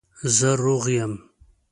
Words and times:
زه 0.37 0.49
روغ 0.63 0.85
یم 1.01 1.13